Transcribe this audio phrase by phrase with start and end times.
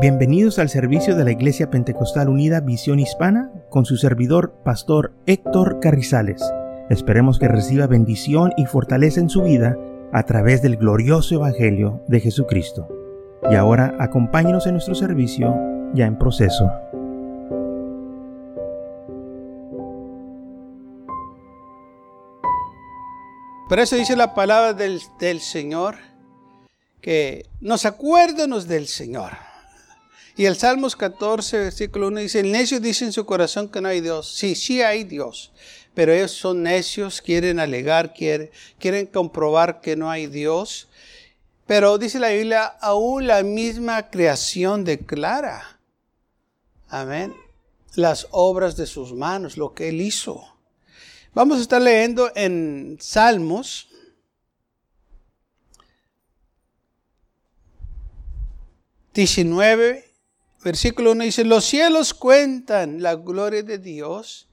[0.00, 5.80] Bienvenidos al servicio de la Iglesia Pentecostal Unida Visión Hispana con su servidor, Pastor Héctor
[5.80, 6.40] Carrizales.
[6.88, 9.76] Esperemos que reciba bendición y fortaleza en su vida
[10.12, 12.88] a través del glorioso Evangelio de Jesucristo.
[13.50, 15.52] Y ahora acompáñenos en nuestro servicio
[15.94, 16.70] ya en proceso.
[23.68, 25.96] Por eso dice la palabra del, Señor,
[27.00, 29.47] que nos acuérdenos del Señor.
[30.38, 33.88] Y el Salmos 14, versículo 1 dice, el necio dice en su corazón que no
[33.88, 34.32] hay Dios.
[34.32, 35.50] Sí, sí hay Dios,
[35.94, 40.88] pero ellos son necios, quieren alegar, quieren, quieren comprobar que no hay Dios.
[41.66, 45.80] Pero dice la Biblia, aún la misma creación declara,
[46.88, 47.34] amén,
[47.96, 50.56] las obras de sus manos, lo que Él hizo.
[51.34, 53.86] Vamos a estar leyendo en Salmos
[59.14, 60.07] ...19
[60.62, 64.48] versículo 1 dice, los cielos cuentan la gloria de Dios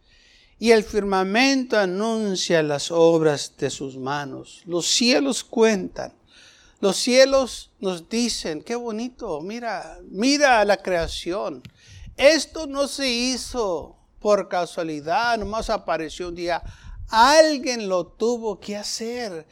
[0.60, 4.62] y el firmamento anuncia las obras de sus manos.
[4.66, 6.14] Los cielos cuentan.
[6.80, 11.64] Los cielos nos dicen, qué bonito, mira, mira la creación.
[12.16, 16.62] Esto no se hizo por casualidad, nomás apareció un día.
[17.10, 19.48] Alguien lo tuvo que hacer.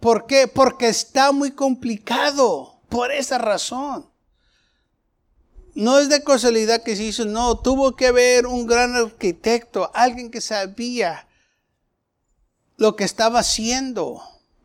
[0.00, 0.46] ¿Por qué?
[0.46, 2.80] Porque está muy complicado.
[2.88, 4.08] Por esa razón
[5.78, 10.28] no es de casualidad que se hizo, no, tuvo que haber un gran arquitecto, alguien
[10.28, 11.28] que sabía
[12.76, 14.20] lo que estaba haciendo.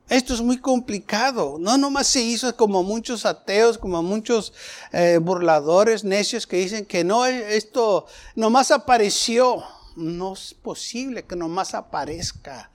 [0.10, 1.58] Esto es muy complicado.
[1.60, 4.54] No nomás se hizo como muchos ateos, como muchos
[4.92, 9.64] eh, burladores, necios que dicen que no, esto nomás apareció.
[9.96, 12.72] No es posible que nomás aparezca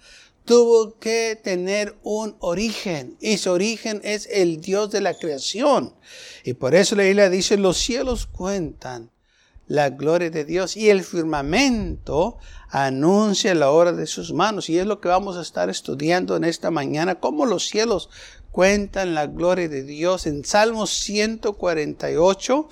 [0.49, 3.19] tuvo que tener un origen.
[3.21, 5.95] Y su origen es el Dios de la creación.
[6.43, 9.11] Y por eso la Biblia dice, los cielos cuentan
[9.67, 12.39] la gloria de Dios y el firmamento
[12.70, 14.70] anuncia la obra de sus manos.
[14.70, 18.08] Y es lo que vamos a estar estudiando en esta mañana, cómo los cielos
[18.51, 20.27] cuentan la gloria de Dios.
[20.27, 22.69] En Salmos 148,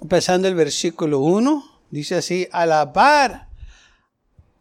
[0.00, 3.45] empezando el versículo 1, dice así, alabar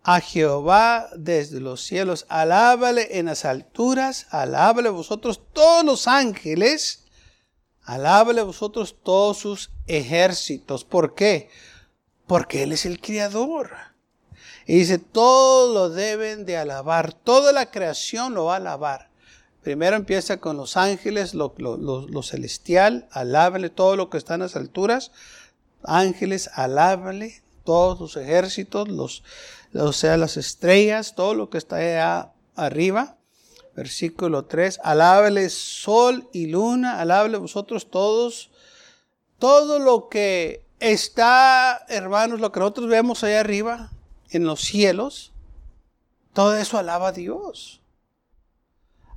[0.08, 7.06] a Jehová desde los cielos, alábale en las alturas, alábale vosotros todos los ángeles,
[7.82, 10.86] alábale vosotros todos sus ejércitos.
[10.86, 11.50] ¿Por qué?
[12.28, 13.72] Porque Él es el Creador.
[14.68, 19.10] Y dice, todo lo deben de alabar, toda la creación lo va a alabar.
[19.64, 24.56] Primero empieza con los ángeles, lo, lo celestial, alábale todo lo que está en las
[24.56, 25.12] alturas.
[25.84, 29.24] Ángeles, alábale todos sus ejércitos, los,
[29.80, 33.18] o sea, las estrellas, todo lo que está allá arriba.
[33.76, 38.50] Versículo 3, alábele sol y luna, alábele vosotros todos,
[39.38, 43.92] todo lo que está, hermanos, lo que nosotros vemos allá arriba,
[44.30, 45.34] en los cielos,
[46.34, 47.82] todo eso alaba a Dios.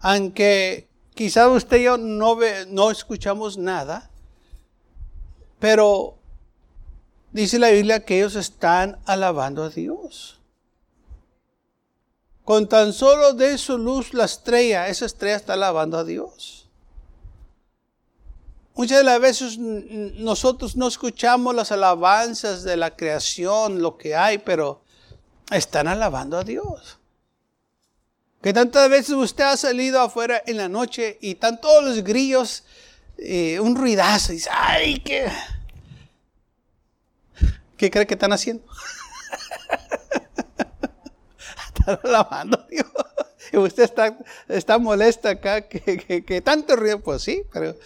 [0.00, 4.10] Aunque quizá usted y yo no, ve, no escuchamos nada,
[5.58, 6.18] pero
[7.32, 10.37] dice la Biblia que ellos están alabando a Dios.
[12.48, 16.66] Con tan solo de su luz la estrella, esa estrella está alabando a Dios.
[18.74, 24.38] Muchas de las veces nosotros no escuchamos las alabanzas de la creación, lo que hay,
[24.38, 24.80] pero
[25.50, 26.98] están alabando a Dios.
[28.40, 32.64] Que tantas veces usted ha salido afuera en la noche y están todos los grillos,
[33.18, 35.30] eh, un ruidazo, y dice, ay, qué...
[37.76, 38.64] ¿Qué cree que están haciendo?
[42.04, 42.86] alabando a Dios.
[43.52, 43.90] Y usted
[44.48, 47.76] está, molesta acá, que, que, tanto río, pues sí, pero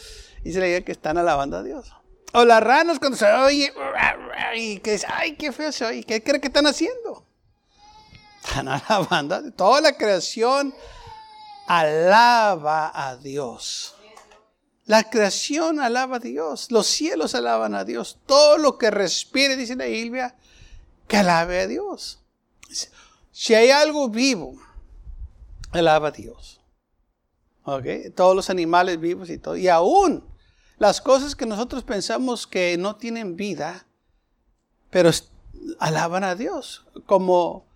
[0.42, 1.92] dice la idea que están alabando a Dios.
[2.32, 3.72] O las ranas cuando se oye,
[4.56, 7.26] y que dice, ay, qué feo se oye, ¿qué cree que están haciendo?
[8.44, 9.54] Están alabando a Dios.
[9.56, 10.74] Toda la creación
[11.66, 13.94] alaba a Dios.
[14.86, 16.70] La creación alaba a Dios.
[16.70, 18.18] Los cielos alaban a Dios.
[18.26, 20.34] Todo lo que respire, dice la Biblia,
[21.06, 22.21] que alabe a Dios.
[23.32, 24.54] Si hay algo vivo,
[25.72, 26.60] alaba a Dios.
[27.64, 27.86] ¿Ok?
[28.14, 29.56] Todos los animales vivos y todo.
[29.56, 30.24] Y aún
[30.78, 33.86] las cosas que nosotros pensamos que no tienen vida,
[34.90, 35.10] pero
[35.78, 36.84] alaban a Dios.
[37.06, 37.66] Como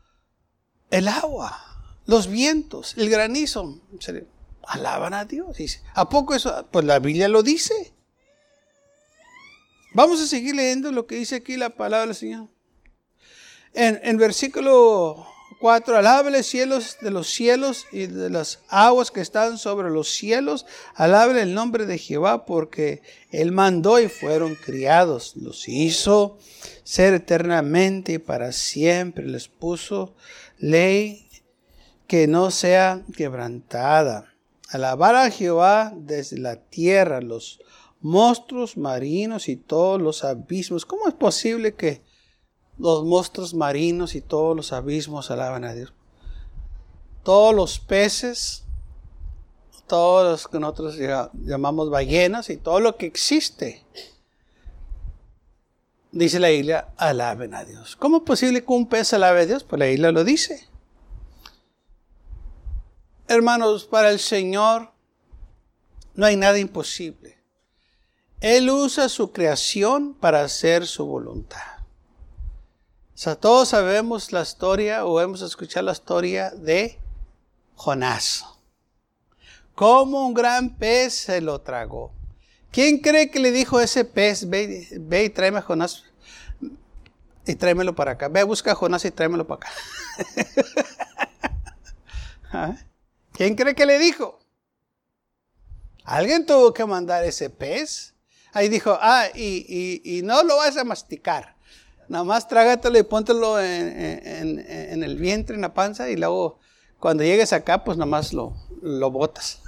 [0.91, 1.59] el agua,
[2.05, 3.81] los vientos, el granizo.
[4.63, 5.57] Alaban a Dios.
[5.95, 6.67] ¿A poco eso?
[6.71, 7.95] Pues la Biblia lo dice.
[9.95, 12.49] Vamos a seguir leyendo lo que dice aquí la palabra del Señor.
[13.73, 15.27] En, en versículo
[15.67, 15.97] 4.
[15.97, 20.65] Alábele cielos de los cielos y de las aguas que están sobre los cielos.
[20.95, 23.03] Alábele el nombre de Jehová porque
[23.33, 25.35] Él mandó y fueron criados.
[25.35, 26.39] Los hizo
[26.85, 29.27] ser eternamente y para siempre.
[29.27, 30.15] Les puso
[30.59, 31.29] ley
[32.07, 34.33] que no sea quebrantada.
[34.69, 37.59] Alabar a Jehová desde la tierra, los
[38.01, 40.87] monstruos marinos y todos los abismos.
[40.87, 42.06] ¿Cómo es posible que
[42.79, 45.93] los monstruos marinos y todos los abismos alaban a Dios.
[47.23, 48.65] Todos los peces,
[49.87, 50.97] todos los que nosotros
[51.35, 53.85] llamamos ballenas y todo lo que existe,
[56.13, 57.97] dice la Biblia, alaben a Dios.
[57.97, 59.65] ¿Cómo es posible que un pez alabe a Dios?
[59.65, 60.69] Pues la Biblia lo dice.
[63.29, 64.93] Hermanos, para el Señor
[66.15, 67.39] no hay nada imposible.
[68.41, 71.76] Él usa su creación para hacer su voluntad.
[73.17, 77.01] Sea, todos sabemos la historia o hemos escuchado la historia de
[77.75, 78.45] Jonás.
[79.75, 82.13] Cómo un gran pez se lo tragó.
[82.71, 86.05] ¿Quién cree que le dijo a ese pez, ve, y tráeme a Jonás
[87.47, 88.29] y tráemelo para acá?
[88.29, 89.71] Ve, busca a Jonás y tráemelo para acá.
[92.53, 92.77] ¿Ah?
[93.33, 94.41] ¿Quién cree que le dijo?
[96.05, 98.15] Alguien tuvo que mandar ese pez.
[98.53, 101.56] Ahí dijo, ah, y, y no lo vas a masticar.
[102.09, 106.59] Nada más trágatelo y póntelo en, el vientre, en la panza, y luego
[107.01, 109.61] cuando llegues acá, pues nada más lo, lo botas.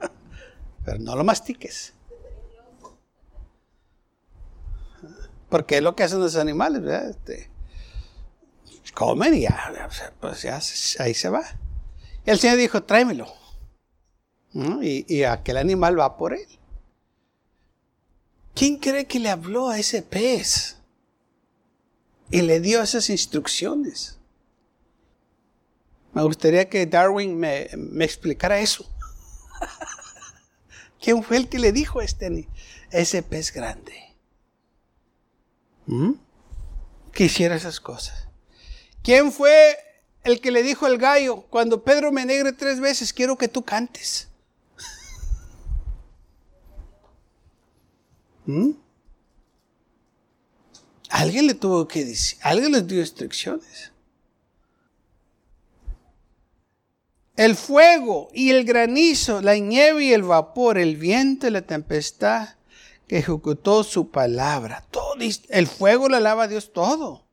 [0.84, 1.92] Pero no lo mastiques.
[5.48, 7.10] Porque es lo que hacen los animales, ¿verdad?
[7.10, 7.50] Este,
[8.94, 9.88] comen y ya,
[10.20, 10.60] pues ya
[11.02, 11.42] ahí se va.
[12.24, 13.26] El Señor dijo, tráemelo.
[14.52, 16.46] Y, y aquel animal va por él.
[18.54, 20.79] ¿Quién cree que le habló a ese pez?
[22.30, 24.18] Y le dio esas instrucciones.
[26.12, 27.68] Me gustaría que Darwin me,
[28.00, 28.88] explicara eso.
[31.00, 32.48] ¿Quién fue el que le dijo a este,
[32.90, 34.14] ese pez grande?
[35.86, 36.12] ¿Mm?
[37.12, 38.28] Que hiciera esas cosas.
[39.02, 39.76] ¿Quién fue
[40.24, 43.64] el que le dijo al gallo, cuando Pedro me negre tres veces, quiero que tú
[43.64, 44.28] cantes?
[48.46, 48.72] ¿Mm?
[51.10, 53.90] Alguien le tuvo que decir, alguien les dio instrucciones.
[57.36, 62.50] El fuego y el granizo, la nieve y el vapor, el viento y la tempestad
[63.08, 64.86] que ejecutó su palabra.
[64.90, 65.14] Todo,
[65.48, 67.26] el fuego le alaba a Dios todo.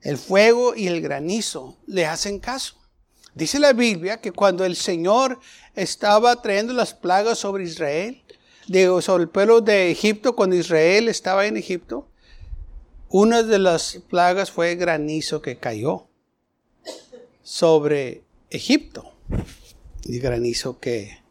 [0.00, 2.76] El fuego y el granizo le hacen caso.
[3.34, 5.40] Dice la Biblia que cuando el Señor
[5.74, 8.22] estaba trayendo las plagas sobre Israel,
[8.66, 12.08] digo, sobre el pueblo de Egipto, cuando Israel estaba en Egipto,
[13.16, 16.08] una de las plagas fue granizo que cayó
[17.44, 19.12] sobre Egipto
[20.02, 21.22] y granizo que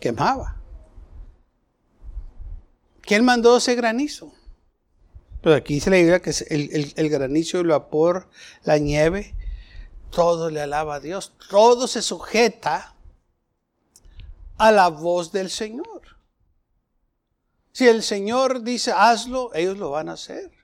[0.00, 0.60] quemaba.
[3.00, 4.34] ¿Quién mandó ese granizo?
[5.40, 8.28] Pero aquí dice la idea que el, el granizo, el vapor,
[8.64, 9.34] la nieve,
[10.10, 12.94] todo le alaba a Dios, todo se sujeta
[14.58, 16.18] a la voz del Señor.
[17.72, 20.59] Si el Señor dice hazlo, ellos lo van a hacer.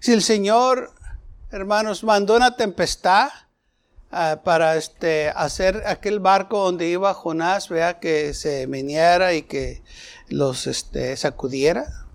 [0.00, 0.92] Si el Señor,
[1.50, 3.30] hermanos, mandó una tempestad
[4.10, 9.82] ah, para este, hacer aquel barco donde iba Jonás, vea que se meneara y que
[10.28, 12.06] los este, sacudiera.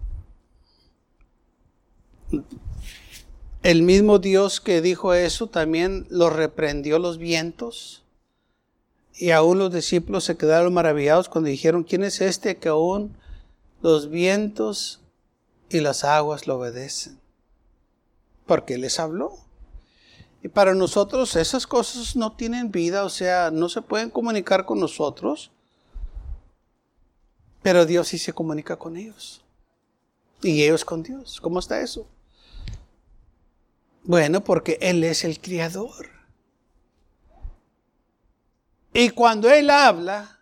[3.63, 8.03] El mismo Dios que dijo eso también lo reprendió los vientos.
[9.15, 13.15] Y aún los discípulos se quedaron maravillados cuando dijeron, ¿quién es este que aún
[13.81, 15.01] los vientos
[15.69, 17.22] y las aguas lo obedecen?
[18.45, 19.37] Porque les habló.
[20.41, 24.79] Y para nosotros esas cosas no tienen vida, o sea, no se pueden comunicar con
[24.79, 25.51] nosotros,
[27.61, 29.41] pero Dios sí se comunica con ellos.
[30.41, 31.39] Y ellos con Dios.
[31.39, 32.05] ¿Cómo está eso?
[34.03, 36.09] Bueno, porque Él es el Criador.
[38.93, 40.41] Y cuando Él habla,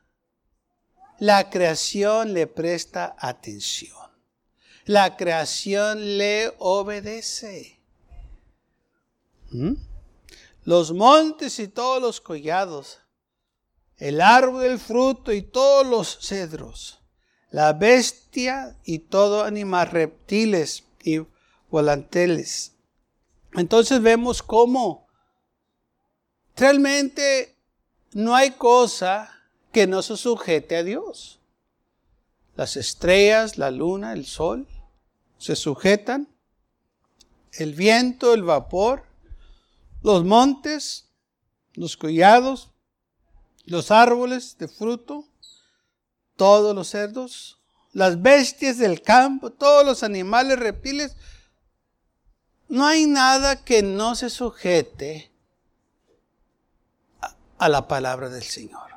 [1.20, 3.96] la creación le presta atención.
[4.86, 7.81] La creación le obedece.
[9.52, 9.74] ¿Mm?
[10.64, 13.00] Los montes y todos los collados,
[13.98, 17.00] el árbol del fruto y todos los cedros,
[17.50, 21.20] la bestia y todo animal, reptiles y
[21.70, 22.74] volanteles.
[23.54, 25.08] Entonces vemos cómo
[26.56, 27.58] realmente
[28.14, 29.32] no hay cosa
[29.72, 31.40] que no se sujete a Dios.
[32.56, 34.68] Las estrellas, la luna, el sol
[35.38, 36.28] se sujetan.
[37.54, 39.11] El viento, el vapor,
[40.02, 41.10] los montes,
[41.74, 42.72] los collados,
[43.66, 45.26] los árboles de fruto,
[46.36, 47.60] todos los cerdos,
[47.94, 51.16] las bestias del campo, todos los animales, reptiles.
[52.68, 55.32] No hay nada que no se sujete
[57.58, 58.90] a la palabra del Señor.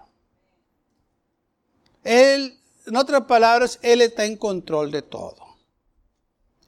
[2.04, 5.56] Él, en otras palabras, Él está en control de todo.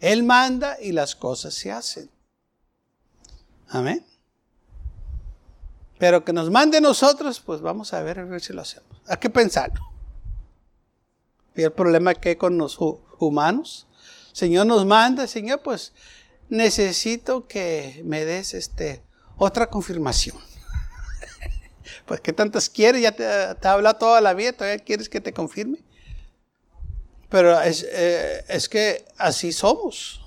[0.00, 2.11] Él manda y las cosas se hacen.
[3.69, 4.05] Amén.
[5.99, 8.88] Pero que nos mande nosotros, pues vamos a ver, a ver si lo hacemos.
[9.07, 9.73] Hay que pensar.
[11.55, 12.79] Y el problema que hay con los
[13.19, 13.87] humanos.
[14.33, 15.95] Señor nos manda, Señor, pues
[16.50, 19.03] necesito que me des este,
[19.38, 20.37] otra confirmación.
[22.07, 23.25] pues que tantas quieres, ya te,
[23.55, 25.79] te ha hablado toda la vida, todavía quieres que te confirme.
[27.31, 30.23] Pero es, eh, es que así somos.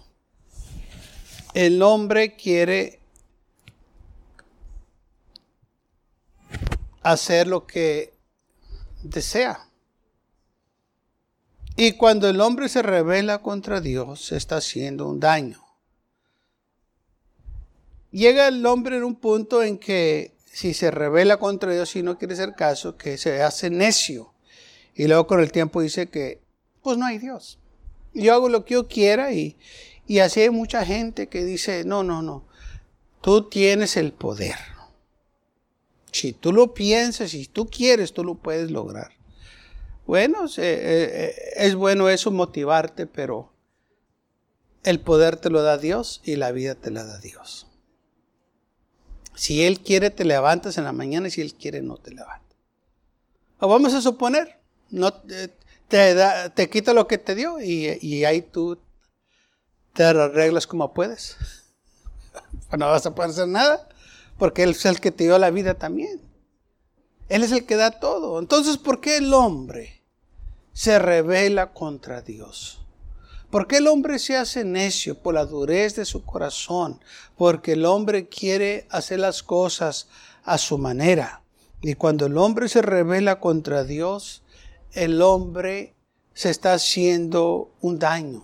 [1.54, 3.00] El hombre quiere
[7.12, 8.14] hacer lo que
[9.04, 9.70] desea.
[11.76, 15.64] Y cuando el hombre se revela contra Dios, se está haciendo un daño.
[18.12, 22.18] Llega el hombre en un punto en que si se revela contra Dios y no
[22.18, 24.34] quiere hacer caso, que se hace necio.
[24.96, 26.42] Y luego con el tiempo dice que,
[26.82, 27.60] pues no hay Dios.
[28.14, 29.56] Yo hago lo que yo quiera y,
[30.08, 32.46] y así hay mucha gente que dice, no, no, no,
[33.22, 34.56] tú tienes el poder.
[36.12, 39.12] Si tú lo piensas, si tú quieres, tú lo puedes lograr.
[40.06, 43.52] Bueno, eh, eh, es bueno eso motivarte, pero
[44.84, 47.68] el poder te lo da Dios y la vida te la da Dios.
[49.36, 52.58] Si Él quiere, te levantas en la mañana y si Él quiere, no te levantas.
[53.60, 55.54] Vamos a suponer, no, te,
[55.90, 58.80] te quita lo que te dio y, y ahí tú
[59.94, 61.38] te arreglas como puedes.
[62.78, 63.90] no vas a poder hacer nada
[64.40, 66.22] porque Él es el que te dio la vida también.
[67.28, 68.40] Él es el que da todo.
[68.40, 70.02] Entonces, ¿por qué el hombre
[70.74, 72.80] se revela contra Dios?
[73.52, 75.20] ¿Por qué el hombre se hace necio?
[75.20, 77.00] Por la durez de su corazón.
[77.38, 80.08] Porque el hombre quiere hacer las cosas
[80.44, 81.44] a su manera.
[81.82, 84.42] Y cuando el hombre se revela contra Dios,
[84.94, 85.96] el hombre
[86.34, 88.44] se está haciendo un daño.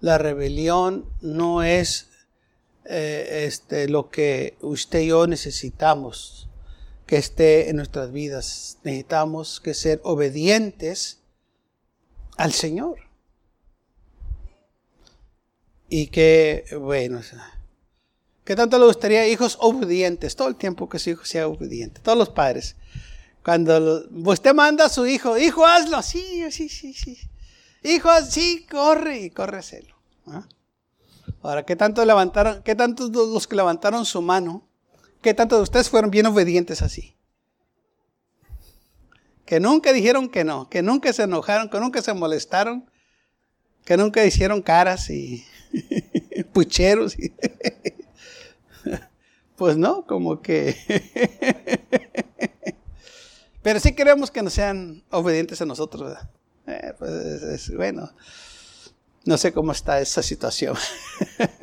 [0.00, 2.09] La rebelión no es
[2.92, 6.48] eh, este, lo que usted y yo necesitamos
[7.06, 8.78] que esté en nuestras vidas.
[8.82, 11.20] Necesitamos que ser obedientes
[12.36, 12.98] al Señor.
[15.88, 17.20] Y que, bueno,
[18.44, 22.18] que tanto le gustaría hijos obedientes, todo el tiempo que su hijo sea obediente, todos
[22.18, 22.74] los padres.
[23.44, 27.18] Cuando usted manda a su hijo, hijo, hazlo, sí, sí, sí, sí.
[27.84, 29.94] Hijo, sí, corre y corre a hacerlo.
[30.26, 30.44] ¿ah?
[31.42, 34.68] Ahora, ¿qué tanto levantaron, qué tantos los que levantaron su mano,
[35.22, 37.16] qué tantos de ustedes fueron bien obedientes así?
[39.46, 42.90] Que nunca dijeron que no, que nunca se enojaron, que nunca se molestaron,
[43.84, 45.44] que nunca hicieron caras y
[46.52, 47.16] pucheros.
[49.56, 50.76] pues no, como que...
[53.62, 56.16] Pero sí queremos que nos sean obedientes a nosotros.
[56.66, 58.10] Eh, pues es, bueno.
[59.24, 60.76] No sé cómo está esa situación.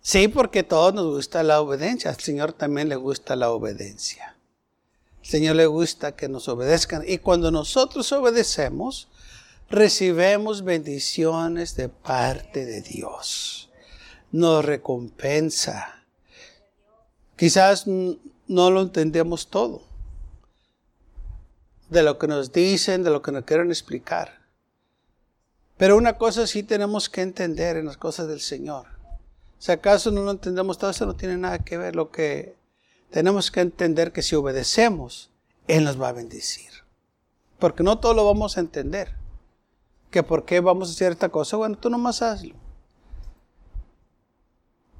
[0.00, 2.10] sí, porque a todos nos gusta la obediencia.
[2.10, 4.36] Al Señor también le gusta la obediencia.
[5.20, 7.04] Al Señor le gusta que nos obedezcan.
[7.06, 9.08] Y cuando nosotros obedecemos,
[9.68, 13.68] recibimos bendiciones de parte de Dios.
[14.32, 16.02] Nos recompensa.
[17.36, 19.82] Quizás no lo entendemos todo.
[21.90, 24.37] De lo que nos dicen, de lo que nos quieren explicar.
[25.78, 28.86] Pero una cosa sí tenemos que entender en las cosas del Señor.
[29.58, 31.94] Si acaso no lo entendemos todo, eso no tiene nada que ver.
[31.94, 32.56] Lo que
[33.10, 35.30] tenemos que entender que si obedecemos,
[35.68, 36.70] Él nos va a bendecir.
[37.60, 39.14] Porque no todo lo vamos a entender.
[40.10, 42.54] Que por qué vamos a hacer esta cosa, bueno, tú nomás hazlo.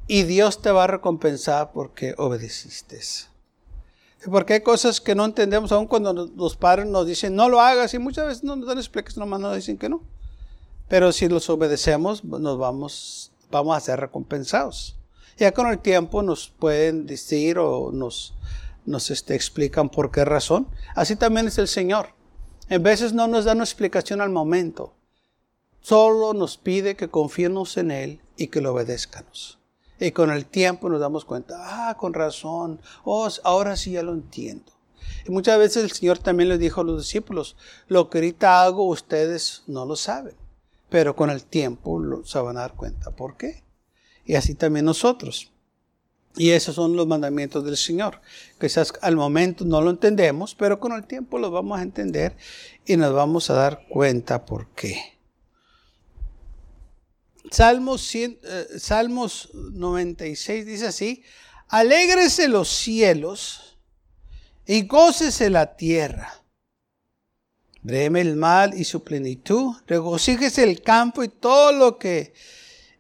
[0.06, 3.00] Y Dios te va a recompensar porque obedeciste.
[4.30, 7.94] Porque hay cosas que no entendemos, aun cuando los padres nos dicen no lo hagas,
[7.94, 10.02] y muchas veces no nos dan explicación, nomás nos dicen que no.
[10.88, 14.96] Pero si los obedecemos, nos vamos, vamos a ser recompensados.
[15.36, 18.34] Ya con el tiempo nos pueden decir o nos,
[18.86, 20.66] nos este, explican por qué razón.
[20.94, 22.14] Así también es el Señor.
[22.70, 24.94] En veces no nos da una explicación al momento.
[25.80, 29.58] Solo nos pide que confiemos en Él y que lo obedezcanos.
[30.00, 34.12] Y con el tiempo nos damos cuenta, ah, con razón, oh, ahora sí ya lo
[34.12, 34.72] entiendo.
[35.26, 37.56] Y muchas veces el Señor también le dijo a los discípulos,
[37.88, 40.34] lo que ahorita hago ustedes no lo saben
[40.88, 43.62] pero con el tiempo se van a dar cuenta por qué.
[44.24, 45.52] Y así también nosotros.
[46.36, 48.20] Y esos son los mandamientos del Señor.
[48.60, 52.36] Quizás al momento no lo entendemos, pero con el tiempo los vamos a entender
[52.86, 55.18] y nos vamos a dar cuenta por qué.
[57.50, 58.38] Salmos, eh,
[58.78, 61.22] Salmos 96 dice así,
[61.68, 63.78] alégrese los cielos
[64.66, 66.37] y gócese la tierra.
[67.88, 72.34] Breme el mal y su plenitud, regocíjese el campo y todo lo que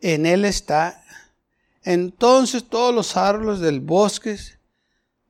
[0.00, 1.04] en él está
[1.88, 4.36] entonces todos los árboles del bosque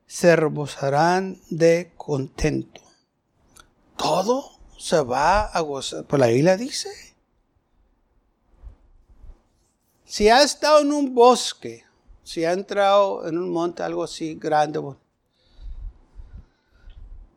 [0.09, 2.81] se rebosarán de contento.
[3.97, 6.05] Todo se va a gozar.
[6.05, 6.89] Pues la Biblia dice.
[10.05, 11.85] Si ha estado en un bosque,
[12.25, 14.81] si ha entrado en un monte, algo así grande,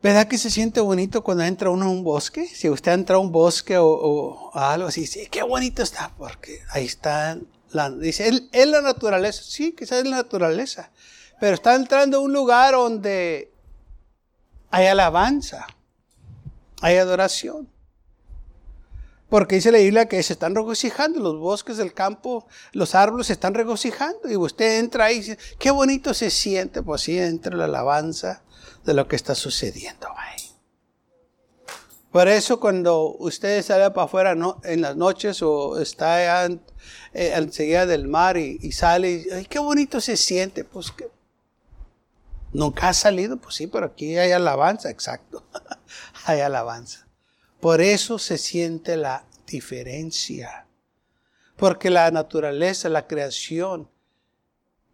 [0.02, 2.46] ¿verdad que se siente bonito cuando entra uno en un bosque?
[2.46, 6.86] Si usted entra a un bosque o, algo así, sí, qué bonito está, porque ahí
[6.86, 7.46] están
[7.98, 9.42] dice, él es la naturaleza.
[9.42, 10.90] Sí, quizás es la naturaleza.
[11.40, 13.50] Pero está entrando a un lugar donde
[14.70, 15.66] hay alabanza,
[16.80, 17.68] hay adoración.
[19.28, 23.32] Porque dice la Biblia que se están regocijando, los bosques del campo, los árboles se
[23.32, 24.30] están regocijando.
[24.30, 26.82] Y usted entra ahí y dice, qué bonito se siente.
[26.82, 28.42] Pues sí, entra la alabanza
[28.84, 30.42] de lo que está sucediendo ahí.
[32.12, 36.44] Por eso cuando usted sale para afuera en las noches o está
[37.14, 41.08] eh, del mar y, sale, y, ay, qué bonito se siente, pues que
[42.52, 45.46] nunca ha salido, pues sí, pero aquí hay alabanza, exacto,
[46.26, 47.06] hay alabanza.
[47.60, 50.66] Por eso se siente la diferencia,
[51.56, 53.88] porque la naturaleza, la creación,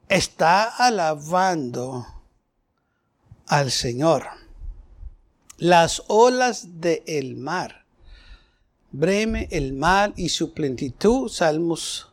[0.08, 2.06] está alabando
[3.48, 4.38] al Señor
[5.58, 7.84] las olas del el mar.
[8.90, 11.28] Breme el mar y su plenitud.
[11.28, 12.10] Salmos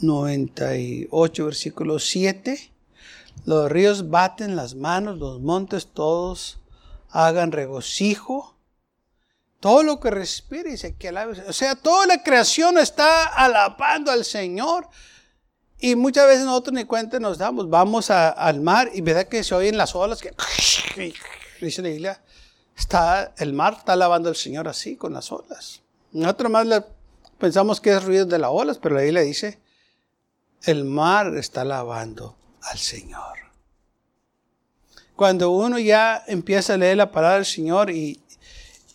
[0.00, 2.72] 98, eh, versículo 7.
[3.46, 6.58] Los ríos baten las manos, los montes todos
[7.08, 8.56] hagan regocijo.
[9.60, 11.40] Todo lo que respire dice que alabe.
[11.46, 14.88] O sea, toda la creación está alabando al Señor.
[15.80, 17.70] Y muchas veces nosotros ni cuenta nos damos.
[17.70, 20.34] Vamos al mar y verdad que se oyen las olas que
[21.60, 22.22] dice la Biblia,
[22.76, 25.80] está, el mar está lavando al Señor así, con las olas.
[26.12, 26.84] Nosotros más
[27.38, 29.58] pensamos que es ruido de las olas, pero la Biblia dice,
[30.64, 33.38] el mar está lavando al Señor.
[35.16, 38.20] Cuando uno ya empieza a leer la palabra del Señor y,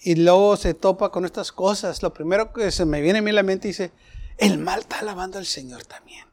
[0.01, 3.31] y luego se topa con estas cosas, lo primero que se me viene a mí
[3.31, 3.91] a la mente dice,
[4.37, 6.25] el mar está lavando al Señor también.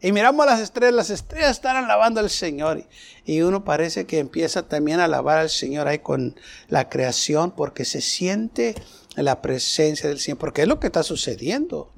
[0.00, 2.84] Y miramos las estrellas, las estrellas están alabando al Señor.
[3.24, 6.36] Y uno parece que empieza también a alabar al Señor ahí con
[6.68, 8.76] la creación porque se siente
[9.16, 10.38] la presencia del Señor.
[10.38, 11.90] Porque es lo que está sucediendo.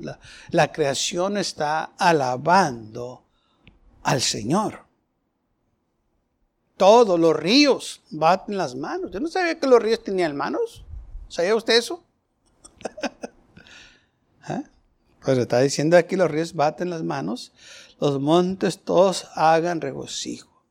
[0.51, 3.23] La, creación está alabando
[4.03, 4.85] al Señor.
[6.79, 9.11] Todos los ríos baten las manos.
[9.11, 10.87] Yo no sabía que los ríos tenían manos.
[11.29, 12.03] ¿Sabía usted eso?
[14.49, 14.63] ¿Eh?
[15.23, 17.53] Pues está diciendo aquí los ríos baten las manos
[18.01, 20.65] los montes todos hagan regocijo.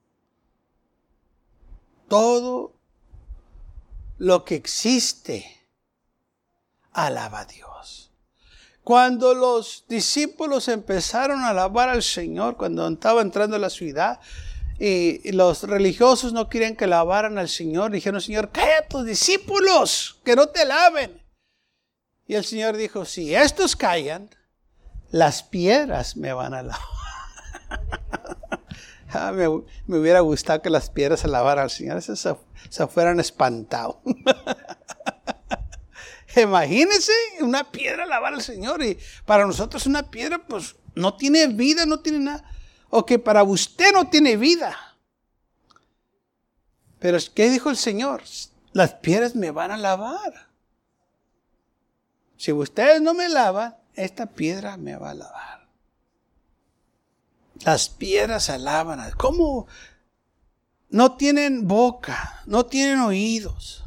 [2.07, 2.73] Todo
[4.17, 5.45] lo que existe
[6.91, 8.11] alaba a Dios.
[8.83, 14.19] Cuando los discípulos empezaron a alabar al Señor, cuando estaba entrando a la ciudad,
[14.79, 20.19] y los religiosos no querían que alabaran al Señor, dijeron, Señor, calla a tus discípulos,
[20.23, 21.21] que no te alaben.
[22.25, 24.29] Y el Señor dijo, si estos callan,
[25.11, 27.08] las piedras me van a alabar.
[29.11, 31.99] Ah, me, hubiera gustado que las piedras alabaran al Señor.
[32.01, 34.01] Se, fueran espantado.
[36.35, 38.83] Imagínense una piedra alabar al Señor.
[38.83, 42.43] Y para nosotros una piedra, pues, no tiene vida, no tiene nada.
[42.91, 44.77] O que para usted no tiene vida.
[46.99, 48.21] Pero, ¿qué dijo el Señor?
[48.73, 50.49] Las piedras me van a lavar.
[52.37, 55.58] Si ustedes no me lavan, esta piedra me va a lavar.
[57.65, 58.99] Las piedras alaban.
[59.17, 59.67] ¿Cómo?
[60.89, 63.83] No tienen boca, no tienen oídos,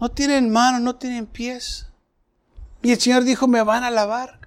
[0.00, 1.88] no tienen manos, no tienen pies.
[2.82, 4.40] Y el Señor dijo, me van a lavar.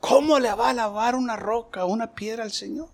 [0.00, 2.88] ¿Cómo le va a lavar una roca, una piedra al Señor?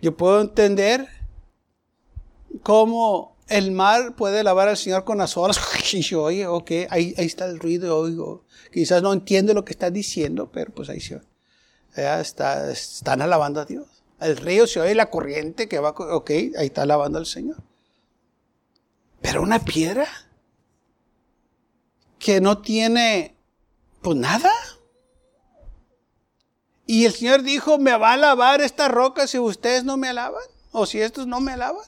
[0.00, 1.08] Yo puedo entender
[2.62, 5.60] cómo el mar puede lavar al Señor con las olas.
[5.92, 8.44] Y yo, oye, ok, ahí, ahí está el ruido, oigo.
[8.72, 11.20] Quizás no entiende lo que está diciendo, pero pues ahí se
[11.94, 13.86] Está, están alabando a Dios.
[14.20, 17.56] El río se oye la corriente que va, ok, ahí está alabando al Señor.
[19.20, 20.06] Pero una piedra
[22.18, 23.34] que no tiene,
[24.02, 24.52] pues nada.
[26.86, 30.42] Y el Señor dijo, ¿me va a lavar esta roca si ustedes no me alaban?
[30.72, 31.84] ¿O si estos no me alaban?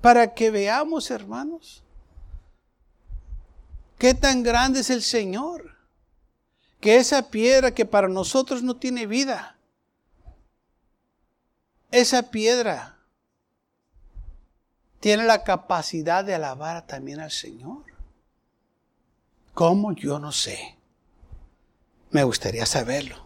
[0.00, 1.82] Para que veamos, hermanos,
[3.98, 5.75] qué tan grande es el Señor.
[6.80, 9.56] Que esa piedra que para nosotros no tiene vida,
[11.90, 12.98] esa piedra
[15.00, 17.84] tiene la capacidad de alabar también al Señor.
[19.54, 19.92] ¿Cómo?
[19.92, 20.76] Yo no sé.
[22.10, 23.24] Me gustaría saberlo.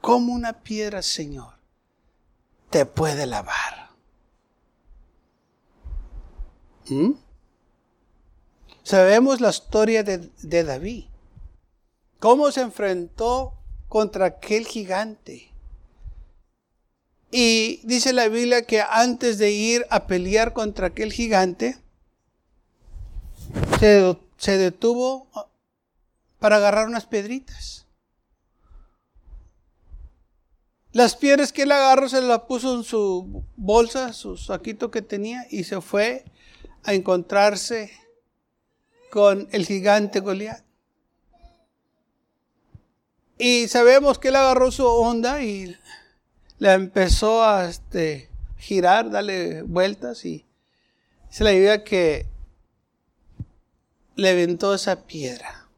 [0.00, 1.54] ¿Cómo una piedra, Señor,
[2.70, 3.90] te puede lavar?
[6.88, 7.12] ¿Mm?
[8.82, 11.04] Sabemos la historia de, de David.
[12.18, 13.54] Cómo se enfrentó
[13.88, 15.52] contra aquel gigante.
[17.30, 21.76] Y dice la Biblia que antes de ir a pelear contra aquel gigante,
[23.78, 25.28] se, se detuvo
[26.38, 27.86] para agarrar unas piedritas.
[30.92, 35.46] Las piedras que él agarró se las puso en su bolsa, su saquito que tenía,
[35.50, 36.24] y se fue
[36.82, 37.92] a encontrarse
[39.10, 40.67] con el gigante Goliat.
[43.38, 45.76] Y sabemos que él agarró su onda y
[46.58, 50.44] la empezó a este, girar, darle vueltas y
[51.30, 52.26] se la idea que
[54.16, 55.68] le aventó esa piedra.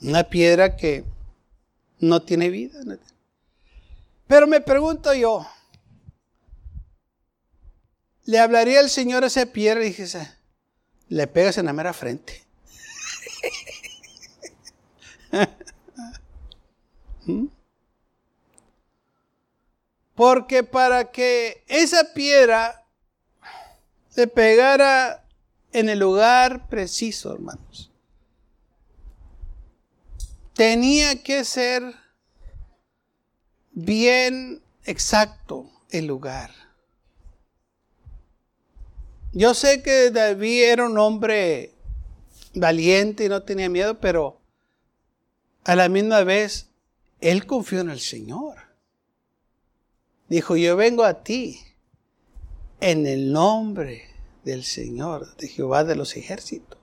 [0.00, 1.04] Una piedra que
[1.98, 2.80] no tiene vida.
[4.26, 5.46] Pero me pregunto yo,
[8.24, 10.06] ¿le hablaría el Señor a esa piedra y dije,
[11.08, 12.42] le pegas en la mera frente?
[17.26, 17.46] ¿Mm?
[20.14, 22.84] Porque para que esa piedra
[24.08, 25.24] se pegara
[25.72, 27.90] en el lugar preciso, hermanos,
[30.54, 31.94] tenía que ser
[33.72, 36.50] bien exacto el lugar.
[39.32, 41.72] Yo sé que David era un hombre
[42.54, 44.40] valiente y no tenía miedo, pero
[45.64, 46.69] a la misma vez
[47.20, 48.56] él confió en el Señor.
[50.28, 51.60] Dijo, yo vengo a ti
[52.80, 54.04] en el nombre
[54.44, 56.78] del Señor, de Jehová de los ejércitos.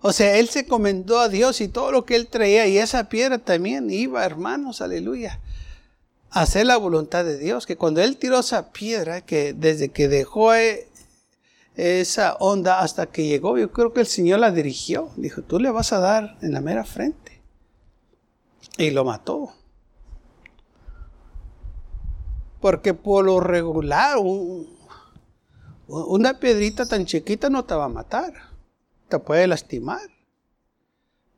[0.00, 3.08] O sea, él se comentó a Dios y todo lo que él traía, y esa
[3.08, 5.40] piedra también iba, hermanos, aleluya,
[6.30, 7.66] a hacer la voluntad de Dios.
[7.66, 10.88] Que cuando él tiró esa piedra, que desde que dejó eh,
[11.74, 15.10] esa onda hasta que llegó, yo creo que el Señor la dirigió.
[15.16, 17.23] Dijo, tú le vas a dar en la mera frente
[18.78, 19.52] y lo mató.
[22.60, 24.16] Porque por lo regular,
[25.86, 28.32] una piedrita tan chiquita no te va a matar,
[29.08, 30.00] te puede lastimar.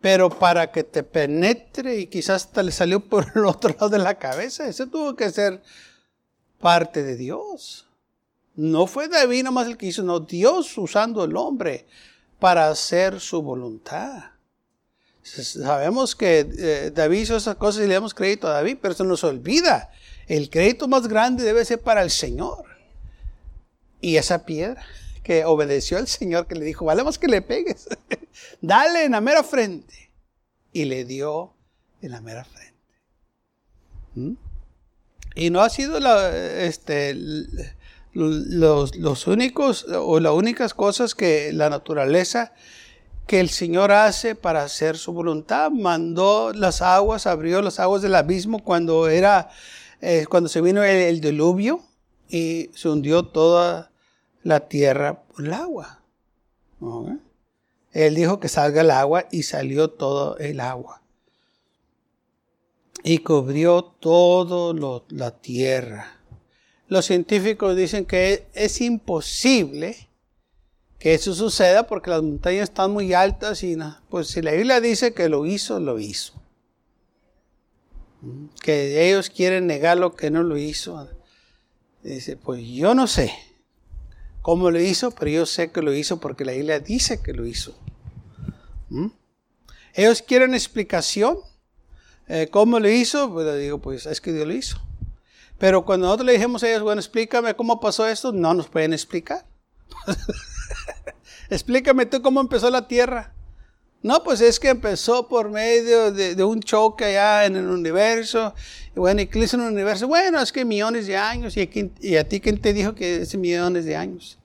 [0.01, 3.99] Pero para que te penetre y quizás te le salió por el otro lado de
[3.99, 5.63] la cabeza, eso tuvo que ser
[6.61, 7.89] parte de Dios.
[8.55, 11.87] No fue David nomás el que hizo, no, Dios usando el hombre
[12.39, 14.36] para hacer su voluntad.
[15.27, 19.03] Sabemos que eh, David hizo esas cosas y le damos crédito a David, pero se
[19.03, 19.91] nos olvida.
[20.29, 22.65] El crédito más grande debe ser para el Señor.
[24.01, 24.87] Y esa piedra
[25.25, 27.89] que obedeció al Señor, que le dijo, vale más que le pegues.
[28.61, 30.13] Dale en la mera frente.
[30.73, 31.55] Y le dio
[32.01, 32.77] en la mera frente.
[34.15, 34.35] ¿Mm?
[35.35, 37.15] Y no ha sido este,
[38.15, 42.55] los únicos o las únicas cosas que la naturaleza
[43.27, 45.71] que el Señor hace para hacer su voluntad.
[45.71, 49.51] Mandó las aguas, abrió las aguas del abismo cuando era,
[50.01, 51.81] eh, cuando se vino el, diluvio
[52.29, 53.91] y se hundió toda
[54.43, 56.01] la tierra por el agua.
[57.93, 61.03] Él dijo que salga el agua y salió todo el agua.
[63.03, 66.21] Y cubrió toda la tierra.
[66.89, 70.09] Los científicos dicen que es imposible
[71.07, 73.79] que eso suceda porque las montañas están muy altas y
[74.11, 76.33] pues si la Biblia dice que lo hizo, lo hizo.
[78.61, 81.09] Que ellos quieren negar lo que no lo hizo.
[82.03, 83.33] Dice, pues yo no sé
[84.43, 87.47] cómo lo hizo, pero yo sé que lo hizo porque la Biblia dice que lo
[87.47, 87.79] hizo.
[88.89, 89.11] ¿Mm?
[89.95, 91.39] Ellos quieren explicación.
[92.27, 93.33] Eh, ¿Cómo lo hizo?
[93.33, 94.83] Pues digo, pues es que Dios lo hizo.
[95.57, 98.93] Pero cuando nosotros le dijimos a ellos, bueno, explícame cómo pasó esto, no nos pueden
[98.93, 99.47] explicar.
[101.51, 103.33] Explícame tú cómo empezó la Tierra.
[104.03, 108.55] No, pues es que empezó por medio de, un choque allá en el universo.
[108.95, 110.07] Y bueno, ¿y qué en el universo?
[110.07, 111.57] Bueno, es que millones de años.
[111.57, 114.39] ¿Y, a ti quién te dijo que es millones de años?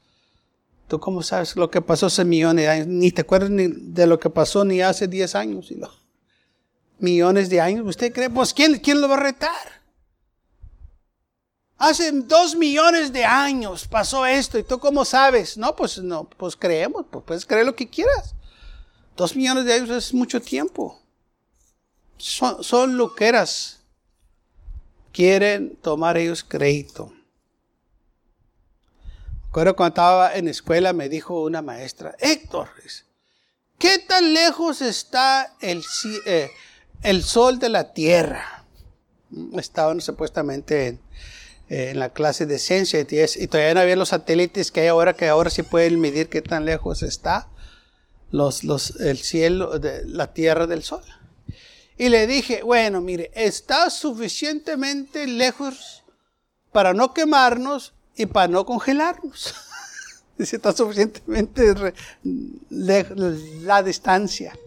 [0.87, 2.87] ¿Tú cómo sabes lo que pasó hace millones de años?
[2.87, 5.71] Ni te acuerdas ni de lo que pasó ni hace 10 años.
[6.97, 7.85] millones de años.
[7.85, 8.29] ¿Usted cree?
[8.29, 9.80] Pues ¿quién, quién lo va a retar?
[11.81, 15.57] Hace dos millones de años pasó esto y tú cómo sabes.
[15.57, 18.35] No, pues no, pues creemos, pues puedes creer lo que quieras.
[19.17, 21.01] Dos millones de años es mucho tiempo.
[22.17, 23.79] Son, luqueras.
[25.11, 27.11] Quieren tomar ellos crédito.
[29.47, 32.69] Recuerdo cuando estaba en escuela me dijo una maestra, Héctor,
[33.79, 35.83] ¿qué tan lejos está el,
[36.27, 36.51] eh,
[37.01, 38.65] el sol de la tierra?
[39.53, 41.10] Estaban supuestamente en,
[41.73, 45.29] en la clase de ciencia y, todavía no había los satélites que hay ahora, que
[45.29, 47.47] ahora sí pueden medir qué tan lejos está
[48.29, 51.03] los, los, el cielo, de, la tierra del sol.
[51.97, 56.03] Y le dije, bueno, mire, está suficientemente lejos
[56.73, 59.55] para no quemarnos y para no congelarnos.
[60.37, 61.93] Dice, está suficientemente
[62.69, 63.17] lejos
[63.61, 64.57] la distancia.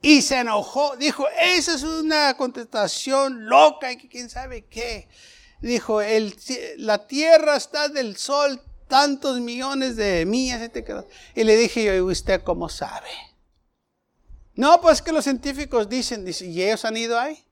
[0.00, 5.08] Y se enojó, dijo, esa es una contestación loca y quién sabe qué
[5.62, 6.36] dijo, el,
[6.76, 10.70] la tierra está del sol tantos millones de millas.
[11.34, 13.08] Y le dije yo, ¿y usted cómo sabe?
[14.54, 17.42] No, pues que los científicos dicen, dice, ¿y ellos han ido ahí?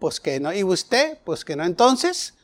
[0.00, 0.52] Pues que no.
[0.52, 1.18] ¿Y usted?
[1.24, 1.64] Pues que no.
[1.64, 2.34] Entonces,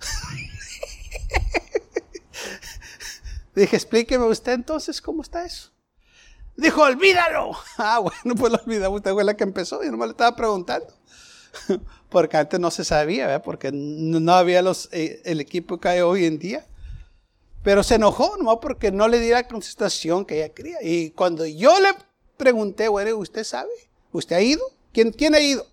[3.54, 5.70] dije, explíqueme usted entonces cómo está eso.
[6.56, 7.52] Dijo, olvídalo.
[7.78, 8.98] Ah, bueno, pues lo olvidamos.
[8.98, 9.82] Usted fue la que empezó.
[9.82, 10.99] Yo no me le estaba preguntando.
[12.08, 16.24] porque antes no se sabía, porque no había los, eh, el equipo que hay hoy
[16.24, 16.66] en día.
[17.62, 18.58] Pero se enojó, ¿no?
[18.60, 20.78] Porque no le di la contestación que ella quería.
[20.82, 21.90] Y cuando yo le
[22.36, 23.70] pregunté, bueno, ¿usted sabe?
[24.12, 24.62] ¿Usted ha ido?
[24.92, 25.66] ¿Quién, quién ha ido?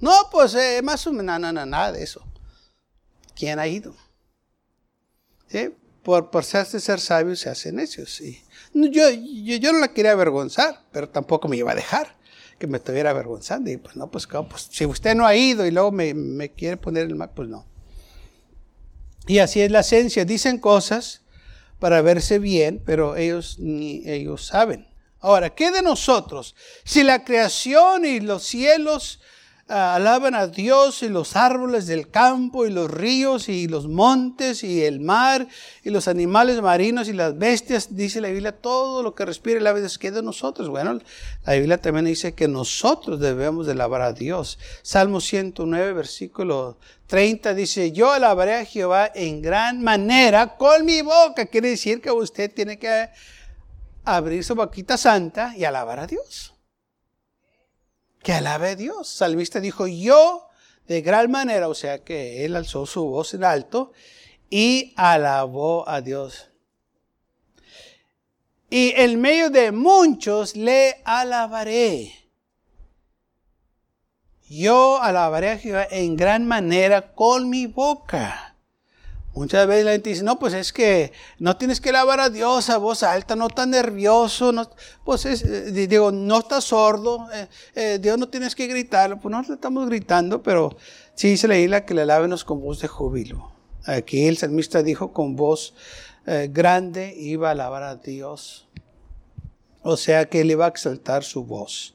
[0.00, 2.22] No, pues eh, más o menos, no, nada de eso.
[3.36, 3.94] ¿Quién ha ido?
[5.46, 5.74] ¿Sí?
[6.02, 8.20] Por, por ser, ser sabio se hacen necios.
[8.74, 12.17] Yo, yo, yo no la quería avergonzar, pero tampoco me iba a dejar
[12.58, 13.70] que me estuviera avergonzando.
[13.70, 17.06] Y pues no, pues, pues, si usted no ha ido y luego me, quiere poner
[17.06, 17.66] el mal, pues no.
[19.26, 20.24] Y así es la esencia.
[20.24, 21.22] Dicen cosas
[21.78, 24.88] para verse bien, pero ellos ni ellos saben.
[25.20, 26.54] Ahora, ¿qué de nosotros?
[26.84, 29.20] Si la creación y los cielos
[29.68, 34.82] alaban a Dios y los árboles del campo y los ríos y los montes y
[34.82, 35.46] el mar
[35.82, 39.72] y los animales marinos y las bestias, dice la Biblia, todo lo que respira la
[39.72, 40.68] vida es que de nosotros.
[40.68, 40.98] Bueno,
[41.44, 44.58] la Biblia también dice que nosotros debemos de alabar a Dios.
[44.82, 51.46] Salmo 109, versículo 30 dice, yo alabaré a Jehová en gran manera con mi boca.
[51.46, 53.08] Quiere decir que usted tiene que
[54.04, 56.54] abrir su boquita santa y alabar a Dios
[58.28, 59.08] que alabe a Dios.
[59.08, 60.50] Salmista dijo, yo
[60.86, 63.92] de gran manera, o sea que él alzó su voz en alto
[64.50, 66.50] y alabó a Dios.
[68.68, 72.30] Y en medio de muchos le alabaré.
[74.46, 78.47] Yo alabaré a Jehová en gran manera con mi boca.
[79.38, 82.70] Muchas veces la gente dice, no, pues es que no tienes que alabar a Dios
[82.70, 84.68] a voz alta, no estás nervioso, no,
[85.04, 87.46] pues es, eh, digo, no estás sordo, eh,
[87.76, 90.76] eh, Dios no tienes que gritar, pues no le estamos gritando, pero
[91.14, 93.52] sí dice la isla que le alábenos con voz de júbilo.
[93.84, 95.72] Aquí el salmista dijo con voz
[96.50, 98.68] grande iba a alabar a Dios.
[99.82, 101.94] O sea que él iba a exaltar su voz.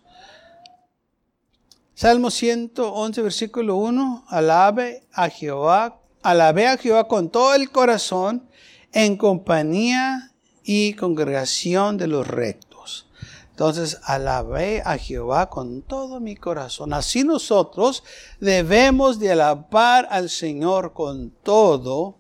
[1.94, 8.50] Salmo 111, versículo 1, alabe a Jehová alabé a Jehová con todo el corazón
[8.92, 10.32] en compañía
[10.64, 13.08] y congregación de los rectos.
[13.52, 16.92] Entonces, alabé a Jehová con todo mi corazón.
[16.92, 18.04] Así nosotros
[18.40, 22.18] debemos de alabar al Señor con todo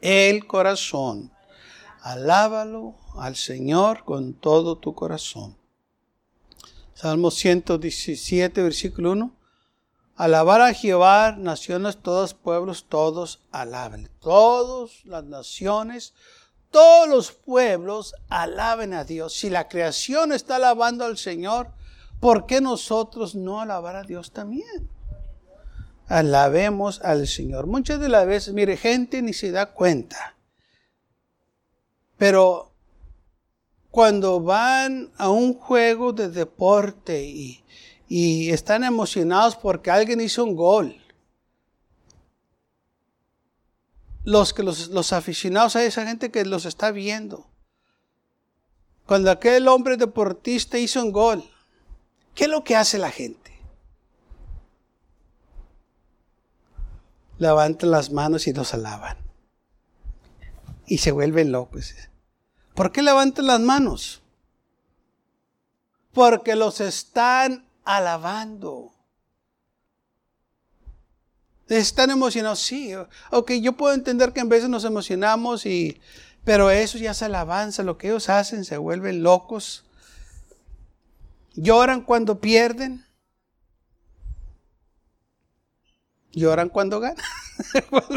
[0.00, 1.32] el corazón.
[2.02, 5.56] Alábalo al Señor con todo tu corazón.
[6.94, 9.41] Salmo 117, versículo 1.
[10.16, 14.10] Alabar a Jehová, naciones, todos pueblos, todos alaben.
[14.20, 16.14] Todas las naciones,
[16.70, 19.32] todos los pueblos alaben a Dios.
[19.34, 21.70] Si la creación está alabando al Señor,
[22.20, 24.90] ¿por qué nosotros no alabar a Dios también?
[26.08, 27.66] Alabemos al Señor.
[27.66, 30.36] Muchas de las veces, mire, gente ni se da cuenta.
[32.18, 32.72] Pero
[33.90, 37.62] cuando van a un juego de deporte y
[38.14, 41.00] y están emocionados porque alguien hizo un gol.
[44.22, 47.46] Los, que los, aficionados a esa gente que los está viendo.
[49.06, 51.42] Cuando aquel hombre deportista hizo un gol,
[52.34, 53.58] ¿qué es lo que hace la gente?
[57.38, 59.16] Levantan las manos y los alaban.
[60.86, 61.94] Y se vuelven locos.
[62.74, 64.20] ¿Por qué levantan las manos?
[66.12, 68.92] Porque los están alabando.
[71.68, 72.60] ¿Están emocionados?
[72.60, 72.92] Sí.
[73.30, 76.00] Ok, yo puedo entender que en veces nos emocionamos y...
[76.44, 79.84] Pero eso ya es alabanza, lo que ellos hacen, se vuelven locos.
[81.54, 83.06] Lloran cuando pierden.
[86.32, 87.24] Lloran cuando ganan.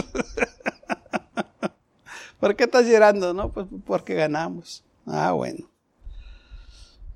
[2.39, 3.33] ¿Por qué estás llorando?
[3.33, 4.83] No, pues porque ganamos.
[5.05, 5.69] Ah, bueno.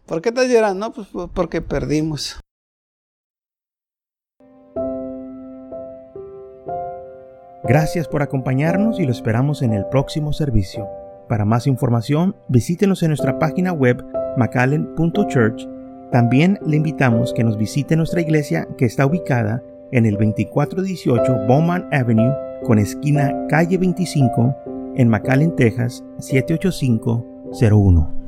[0.10, 0.88] ¿Por qué estás llorando?
[0.88, 2.39] No, pues porque perdimos.
[7.63, 10.89] Gracias por acompañarnos y lo esperamos en el próximo servicio.
[11.28, 14.04] Para más información, visítenos en nuestra página web
[14.36, 15.67] macallen.church.
[16.12, 21.88] También le invitamos que nos visite nuestra iglesia que está ubicada en el 2418 Bowman
[21.91, 22.34] Avenue
[22.65, 24.56] con esquina calle 25
[24.95, 28.18] en McAllen, Texas 78501.